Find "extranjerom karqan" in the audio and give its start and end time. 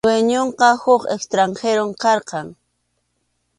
1.15-2.47